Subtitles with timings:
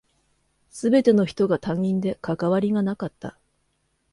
[0.71, 3.37] 全ての人が他人で関わりがなかった。